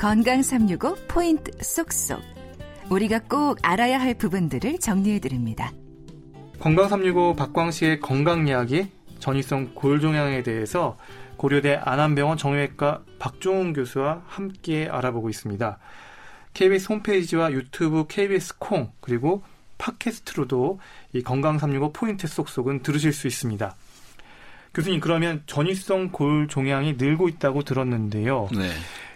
[0.00, 2.22] 건강 365 포인트 쏙쏙.
[2.88, 5.72] 우리가 꼭 알아야 할 부분들을 정리해 드립니다.
[6.58, 10.96] 건강 365 박광식의 건강 이야기 전이성 골종양에 대해서
[11.36, 15.78] 고려대 안암병원 정형외과 박종훈 교수와 함께 알아보고 있습니다.
[16.54, 19.42] KBS 홈페이지와 유튜브 KBS 콩 그리고
[19.76, 20.80] 팟캐스트로도
[21.12, 23.76] 이 건강 365 포인트 쏙쏙은 들으실 수 있습니다.
[24.72, 28.48] 교수님 그러면 전이성 골 종양이 늘고 있다고 들었는데요.
[28.52, 28.70] 네.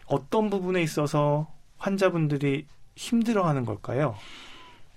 [0.06, 4.16] 어떤 부분에 있어서 환자분들이 힘들어하는 걸까요?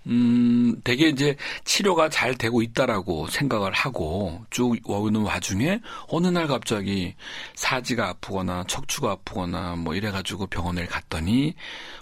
[0.08, 7.14] 음, 되게 이제 치료가 잘 되고 있다라고 생각을 하고 쭉 오는 와중에 어느 날 갑자기
[7.56, 11.56] 사지가 아프거나 척추가 아프거나 뭐 이래가지고 병원을 갔더니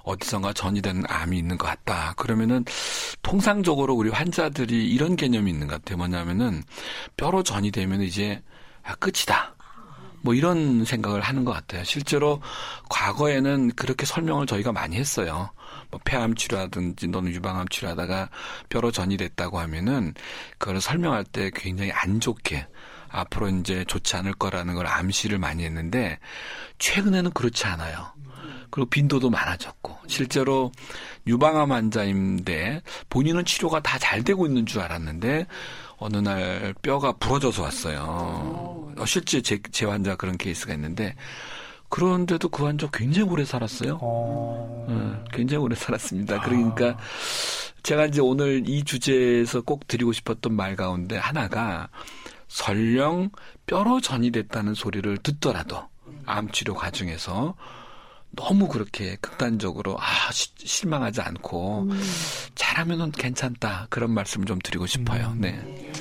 [0.04, 2.14] 어디선가 전이된 암이 있는 것 같다.
[2.16, 2.64] 그러면은
[3.24, 5.98] 통상적으로 우리 환자들이 이런 개념이 있는 것 같아요.
[5.98, 6.62] 뭐냐면은
[7.18, 8.42] 뼈로 전이 되면 이제
[8.84, 9.55] 아, 끝이다.
[10.26, 11.84] 뭐 이런 생각을 하는 것 같아요.
[11.84, 12.42] 실제로
[12.90, 15.52] 과거에는 그렇게 설명을 저희가 많이 했어요.
[15.92, 18.30] 뭐 폐암 치료하든지 또는 유방암 치료하다가
[18.70, 20.16] 뼈로 전이 됐다고 하면은
[20.58, 22.66] 그걸 설명할 때 굉장히 안 좋게
[23.10, 26.18] 앞으로 이제 좋지 않을 거라는 걸 암시를 많이 했는데
[26.80, 28.08] 최근에는 그렇지 않아요.
[28.72, 30.72] 그리고 빈도도 많아졌고 실제로
[31.28, 35.46] 유방암 환자인데 본인은 치료가 다 잘 되고 있는 줄 알았는데
[35.98, 38.75] 어느 날 뼈가 부러져서 왔어요.
[38.98, 41.16] 어, 실제 제, 제 환자 그런 케이스가 있는데
[41.90, 44.00] 그런데도 그 환자 굉장히 오래 살았어요.
[44.02, 44.86] 어...
[44.90, 46.42] 네, 굉장히 오래 살았습니다.
[46.42, 46.98] 그러니까
[47.84, 51.90] 제가 이제 오늘 이 주제에서 꼭 드리고 싶었던 말 가운데 하나가
[52.48, 53.30] 설령
[53.68, 55.88] 뼈로 전이 됐다는 소리를 듣더라도
[56.26, 57.56] 암 치료 과정에서
[58.32, 62.02] 너무 그렇게 극단적으로 아 시, 실망하지 않고 음.
[62.56, 65.28] 잘하면은 괜찮다 그런 말씀을 좀 드리고 싶어요.
[65.28, 65.42] 음.
[65.42, 65.92] 네.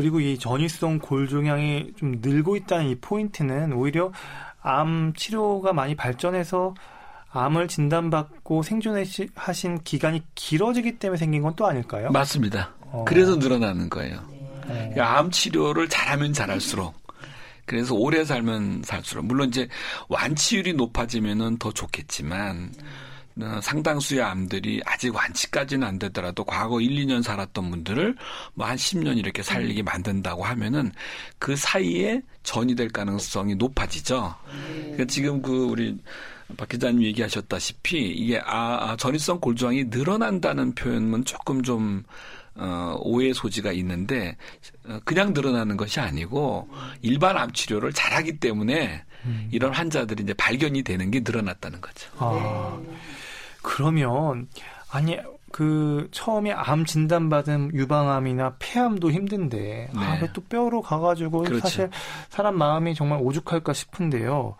[0.00, 4.12] 그리고 이 전이성 골종양이 좀 늘고 있다는 이 포인트는 오히려
[4.62, 6.74] 암 치료가 많이 발전해서
[7.32, 12.10] 암을 진단받고 생존하신 기간이 길어지기 때문에 생긴 건 또 아닐까요?
[12.10, 12.70] 맞습니다.
[12.80, 13.04] 어.
[13.06, 14.20] 그래서 늘어나는 거예요.
[14.66, 14.94] 네.
[15.00, 16.94] 암 치료를 잘하면 잘할수록
[17.66, 19.68] 그래서 오래 살면 살수록 물론 이제
[20.08, 23.09] 완치율이 높아지면은 더 좋겠지만 어,
[23.62, 28.16] 상당수의 암들이 아직 완치까지는 안 되더라도 과거 1, 2년 살았던 분들을
[28.54, 30.92] 뭐 한 10년 이렇게 살리게 만든다고 하면은
[31.38, 34.34] 그 사이에 전이 될 가능성이 높아지죠.
[34.82, 35.96] 그러니까 지금 그 우리
[36.56, 42.02] 박 기자님 얘기하셨다시피 이게 아, 아 전이성 골조항이 늘어난다는 표현은 조금 좀
[42.56, 44.36] 어, 오해 소지가 있는데
[44.86, 46.68] 어, 그냥 늘어나는 것이 아니고
[47.02, 49.48] 일반 암 치료를 잘하기 때문에 음.
[49.50, 52.10] 이런 환자들이 이제 발견이 되는 게 늘어났다는 거죠.
[52.18, 52.78] 아,
[53.62, 54.48] 그러면
[54.90, 55.18] 아니
[55.52, 59.90] 그 처음에 암 진단 받은 유방암이나 폐암도 힘든데 네.
[59.94, 61.60] 아, 또 뼈로 가가지고 그렇죠.
[61.60, 61.90] 사실
[62.28, 64.56] 사람 마음이 정말 오죽할까 싶은데요.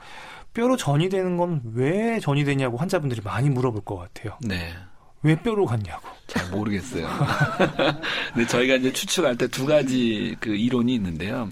[0.53, 4.37] 뼈로 전이 되는 건 왜 전이 되냐고 환자분들이 많이 물어볼 것 같아요.
[4.41, 4.73] 네.
[5.23, 6.09] 왜 뼈로 갔냐고.
[6.27, 7.09] 잘 모르겠어요.
[8.33, 11.49] 근데 저희가 이제 추측할 때 두 가지 그 이론이 있는데요.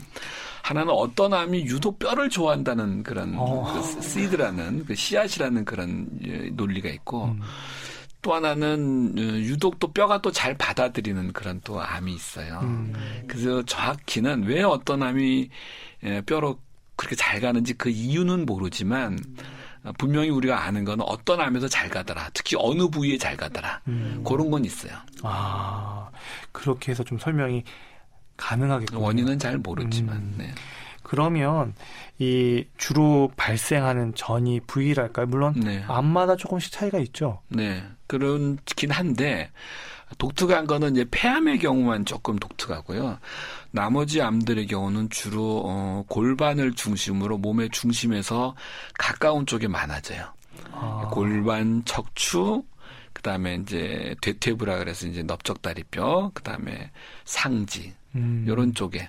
[0.63, 3.73] 하나는 어떤 암이 유독 뼈를 좋아한다는 그런 어.
[3.97, 7.41] 그 시드라는 그 씨앗이라는 그런 예, 논리가 있고 음.
[8.23, 12.61] 또 하나는 어, 유독 또 뼈가 또 잘 받아들이는 그런 또 암이 있어요.
[12.63, 12.93] 음.
[13.27, 15.49] 그래서 정확히는 왜 어떤 암이
[16.05, 16.59] 예, 뼈로
[16.97, 19.19] 그렇게 잘 가는지 그 이유는 모르지만
[19.97, 22.31] 분명히 우리가 아는 거는 어떤 암에서 잘 가더라.
[22.35, 23.81] 특히 어느 부위에 잘 가더라.
[23.89, 24.23] 음.
[24.27, 24.93] 그런 건 있어요.
[25.23, 26.11] 아,
[26.53, 27.65] 그렇게 해서 좀 설명이
[28.37, 29.01] 가능하겠군요.
[29.01, 30.17] 원인은 잘 모르지만.
[30.17, 30.35] 음.
[30.39, 30.55] 네.
[31.03, 31.75] 그러면
[32.19, 35.27] 이 주로 발생하는 전이 부위랄까요?
[35.27, 35.83] 물론 네.
[35.89, 37.41] 암마다 조금씩 차이가 있죠.
[37.49, 39.51] 네, 그렇긴 한데
[40.17, 43.19] 독특한 거는 이제 폐암의 경우만 조금 독특하고요.
[43.71, 48.55] 나머지 암들의 경우는 주로 어, 골반을 중심으로 몸의 중심에서
[48.99, 50.25] 가까운 쪽에 많아져요.
[50.73, 51.09] 아.
[51.13, 52.63] 골반, 척추,
[53.13, 56.91] 그다음에 이제 대퇴부라 그래서 이제 넓적다리뼈, 그다음에
[57.25, 58.45] 상지 음.
[58.49, 59.09] 이런 쪽에.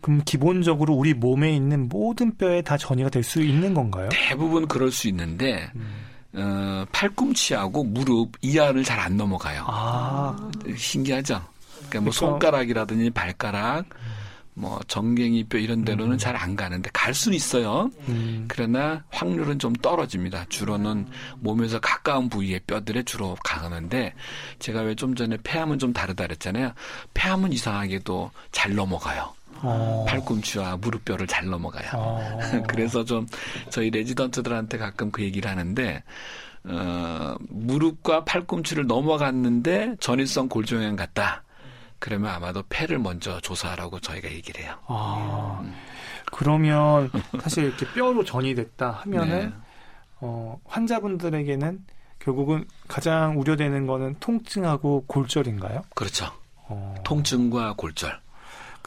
[0.00, 4.08] 그럼 기본적으로 우리 몸에 있는 모든 뼈에 다 전이가 될 수 있는 건가요?
[4.12, 6.04] 대부분 그럴 수 있는데 음.
[6.38, 9.64] 어, 팔꿈치하고 무릎 이하를 잘 안 넘어가요.
[9.68, 10.50] 아.
[10.76, 11.42] 신기하죠?
[11.88, 13.86] 그러니까 뭐 손가락이라든지 발가락,
[14.54, 16.18] 뭐 정갱이 뼈 이런 데로는 음.
[16.18, 17.90] 잘안 가는데 갈 수는 있어요.
[18.08, 18.44] 음.
[18.48, 20.46] 그러나 확률은 좀 떨어집니다.
[20.48, 21.06] 주로는
[21.38, 24.14] 몸에서 가까운 부위의 뼈들에 주로 가는데
[24.58, 26.72] 제가 왜 좀 전에 폐암은 좀 다르다 그랬잖아요.
[27.14, 29.32] 폐암은 이상하게도 잘 넘어가요.
[29.62, 30.04] 어.
[30.08, 31.90] 팔꿈치와 무릎뼈를 잘 넘어가요.
[31.94, 32.38] 어.
[32.68, 33.26] 그래서 좀
[33.70, 36.02] 저희 레지던트들한테 가끔 그 얘기를 하는데
[36.64, 41.44] 어, 무릎과 팔꿈치를 넘어갔는데 전일성 골종양 같다.
[41.98, 44.76] 그러면 아마도 폐를 먼저 조사하라고 저희가 얘기를 해요.
[44.86, 45.74] 아, 음.
[46.30, 47.10] 그러면
[47.40, 49.52] 사실 이렇게 뼈로 전이 됐다 하면은 네.
[50.20, 51.84] 어, 환자분들에게는
[52.20, 55.82] 결국은 가장 우려되는 거는 통증하고 골절인가요?
[55.94, 56.26] 그렇죠.
[56.68, 58.20] 어, 통증과 골절.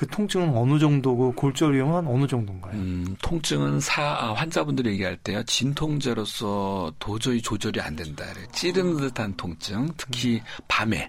[0.02, 2.74] 그 통증은 어느 정도고 골절 위험은 어느 정도인가요?
[2.74, 8.26] 음, 통증은 사, 아, 환자분들이 얘기할 때요, 진통제로서 도저히 조절이 안 된다.
[8.34, 8.48] 그래요.
[8.52, 11.08] 찌르는 듯한 통증, 특히 밤에.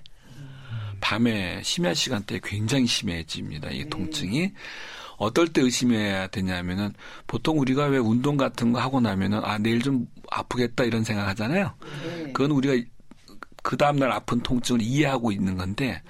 [1.00, 3.70] 밤에 심야 시간대에 굉장히 심해집니다.
[3.70, 4.52] 이 통증이.
[5.16, 6.92] 어떨 때 의심해야 되냐면은
[7.26, 11.72] 보통 우리가 왜 운동 같은 거 하고 나면은 아 내일 좀 아프겠다 이런 생각 하잖아요.
[12.34, 12.74] 그건 우리가
[13.62, 16.02] 그 다음날 아픈 통증을 이해하고 있는 건데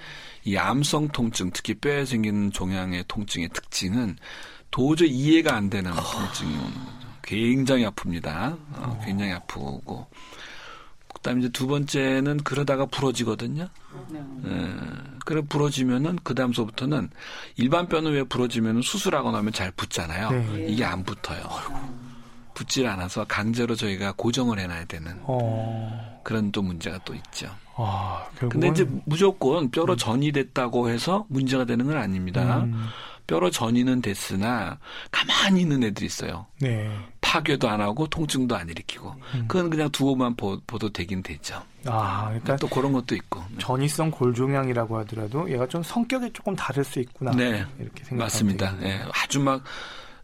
[0.45, 4.17] 이 암성 통증 특히 뼈에 생기는 종양의 통증의 특징은
[4.71, 7.09] 도저히 이해가 안 되는 통증이 오는 거죠.
[7.23, 8.59] 굉장히 아픕니다.
[8.73, 10.09] 어, 굉장히 아프고
[11.15, 13.69] 그다음에 이제 두 번째는 그러다가 부러지거든요.
[14.45, 14.75] 예,
[15.25, 17.11] 그래 부러지면은 그 다음서부터는
[17.57, 20.31] 일반 뼈는 왜 부러지면은 수술하고 나면 잘 붙잖아요.
[20.31, 20.67] 네.
[20.69, 21.43] 이게 안 붙어요.
[22.55, 27.49] 붙질 않아서 강제로 저희가 고정을 해놔야 되는 어, 그런 또 문제가 또 있죠.
[27.77, 32.61] 아, 결국은 근데 이제 무조건 뼈로 전이 됐다고 해서 문제가 되는 건 아닙니다.
[32.65, 32.87] 음,
[33.27, 34.79] 뼈로 전이는 됐으나
[35.11, 36.47] 가만히 있는 애들이 있어요.
[36.61, 36.91] 네.
[37.21, 39.45] 파괴도 안 하고 통증도 안 일으키고 음.
[39.49, 41.63] 그건 그냥 두고만 보, 도 되긴 되죠.
[41.87, 43.41] 아, 그러니까 또 그런 것도 있고.
[43.51, 43.57] 네.
[43.59, 47.31] 전이성 골종양이라고 하더라도 얘가 좀 성격이 조금 다를 수 있구나.
[47.31, 48.77] 네, 이렇게 생각하면 맞습니다.
[48.83, 49.63] 예, 아주 막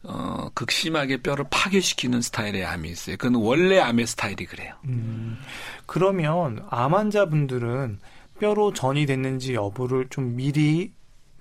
[0.05, 3.17] 어, 극심하게 뼈를 파괴시키는 스타일의 암이 있어요.
[3.17, 4.75] 그건 원래 암의 스타일이 그래요.
[4.85, 5.39] 음,
[5.87, 7.99] 그러면 암 환자분들은
[8.41, 10.93] 뼈로 전이 됐는지 여부를 좀 미리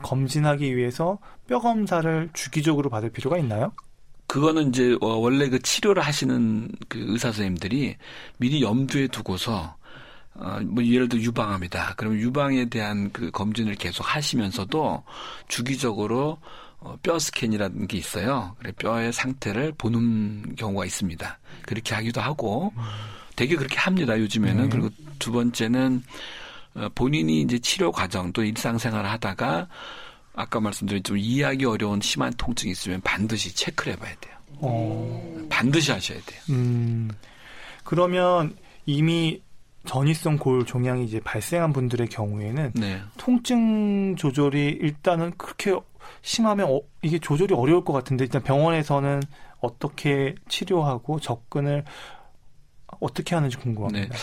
[0.02, 3.72] 검진하기 위해서 뼈 검사를 주기적으로 받을 필요가 있나요?
[4.28, 7.96] 그거는 이제 어, 원래 그 치료를 하시는 그 의사 선생님들이
[8.38, 9.76] 미리 염두에 두고서
[10.36, 11.96] 어, 뭐 예를 들어 유방암이다.
[11.98, 15.04] 그러면 유방에 대한 그 검진을 계속 하시면서도
[15.48, 16.40] 주기적으로
[16.80, 18.56] 어, 뼈 스캔이라는 게 있어요.
[18.60, 21.40] 그래 뼈의 상태를 보는 경우가 있습니다.
[21.64, 22.72] 그렇게 하기도 하고
[23.36, 24.20] 되게 그렇게 합니다.
[24.20, 24.70] 요즘에는 네.
[24.70, 24.90] 그리고
[25.20, 26.04] 두 번째는
[26.76, 29.68] 어, 본인이 이제 치료 과정 또 일상생활을 하다가
[30.34, 34.36] 아까 말씀드린 좀 이해하기 어려운 심한 통증이 있으면 반드시 체크를 해봐야 돼요.
[34.60, 36.42] 어, 반드시 하셔야 돼요.
[36.50, 37.10] 음,
[37.84, 39.42] 그러면 이미
[39.86, 43.02] 전이성 골 종양이 이제 발생한 분들의 경우에는 네.
[43.18, 45.76] 통증 조절이 일단은 그렇게
[46.22, 49.22] 심하면 어, 이게 조절이 어려울 것 같은데 일단 병원에서는
[49.60, 51.84] 어떻게 치료하고 접근을
[53.00, 54.16] 어떻게 하는지 궁금합니다.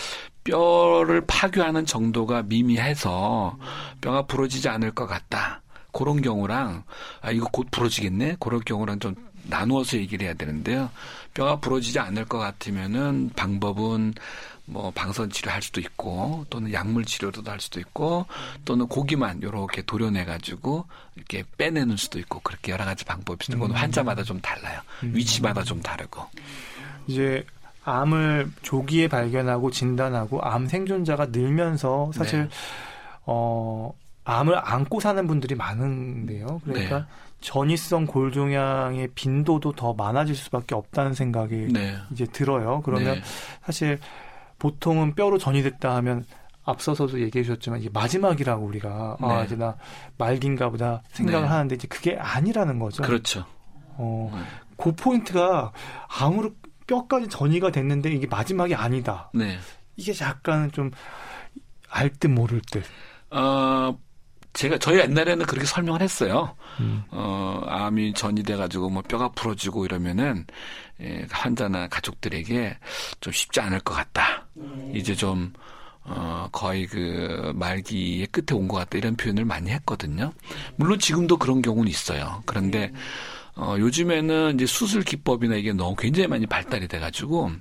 [0.43, 3.57] 뼈를 파괴하는 정도가 미미해서
[4.01, 5.61] 뼈가 부러지지 않을 것 같다.
[5.91, 6.83] 그런 경우랑
[7.21, 8.37] 아 이거 곧 부러지겠네.
[8.39, 9.15] 그런 경우랑 좀
[9.49, 10.89] 나누어서 얘기를 해야 되는데요.
[11.33, 14.13] 뼈가 부러지지 않을 것 같으면은 방법은
[14.67, 18.25] 뭐 방선 치료할 수도 있고 또는 약물 치료도 할 수도 있고
[18.65, 23.59] 또는 고기만 이렇게 도려내 가지고 이렇게 빼내는 수도 있고 그렇게 여러 가지 방법이 있어요.
[23.59, 23.75] 그건 음.
[23.75, 24.79] 환자마다 좀 달라요.
[25.01, 26.25] 위치마다 좀 다르고.
[27.07, 27.45] 이제
[27.83, 32.49] 암을 조기에 발견하고 진단하고 암 생존자가 늘면서 사실 네.
[33.27, 33.93] 어
[34.23, 36.61] 암을 안고 사는 분들이 많은데요.
[36.63, 37.05] 그러니까 네.
[37.41, 41.95] 전이성 골종양의 빈도도 더 많아질 수밖에 없다는 생각이 네.
[42.11, 42.81] 이제 들어요.
[42.83, 43.21] 그러면 네.
[43.63, 43.99] 사실
[44.59, 46.25] 보통은 뼈로 전이 됐다 하면
[46.63, 49.45] 앞서서도 얘기해 주셨지만 이게 마지막이라고 우리가 아 네.
[49.45, 49.77] 이제 나
[50.17, 51.47] 말긴가 보다 생각을 네.
[51.47, 53.03] 하는데 이제 그게 아니라는 거죠.
[53.03, 53.45] 그렇죠.
[53.97, 54.41] 어, 네.
[54.77, 55.71] 그 포인트가
[56.19, 56.49] 아무리
[56.87, 59.29] 뼈까지 전이가 됐는데 이게 마지막이 아니다.
[59.33, 59.57] 네.
[59.95, 60.91] 이게 약간 좀
[61.95, 62.83] 알 듯 모를 듯.
[63.31, 63.97] 어,
[64.55, 66.55] 제가 저희 옛날에는 그렇게 설명을 했어요.
[66.79, 67.03] 음.
[67.11, 70.45] 어, 암이 전이돼 가지고 뭐 뼈가 부러지고 이러면은
[71.01, 72.77] 예, 환자나 가족들에게
[73.19, 74.47] 좀 쉽지 않을 것 같다.
[74.93, 75.51] 이제 좀
[76.03, 80.31] 어, 거의 그 말기의 끝에 온 것 같다 이런 표현을 많이 했거든요.
[80.77, 82.41] 물론 지금도 그런 경우는 있어요.
[82.45, 82.91] 그런데
[83.55, 87.51] 어, 요즘에는 이제 수술 기법이나 이게 너무 굉장히 많이 발달이 돼가지고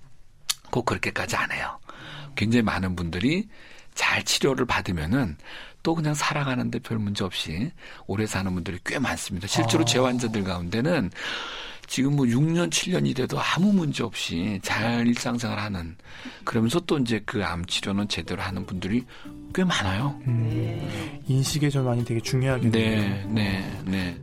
[0.70, 1.76] 꼭 그렇게까지 안 해요.
[2.36, 3.48] 굉장히 많은 분들이
[3.94, 5.36] 잘 치료를 받으면은
[5.84, 7.70] 또 그냥 살아가는데 별 문제 없이
[8.08, 9.46] 오래 사는 분들이 꽤 많습니다.
[9.46, 9.84] 실제로 아.
[9.84, 11.10] 제 환자들 가운데는
[11.86, 15.94] 지금 뭐 6년, 7년이 돼도 아무 문제 없이 잘 일상생활 하는
[16.44, 19.04] 그러면서 또 이제 그 암 치료는 제대로 하는 분들이
[19.54, 20.18] 꽤 많아요.
[20.26, 23.00] 음, 인식의 전환이 되게 중요하겠네요.
[23.02, 24.16] 네, 네, 네.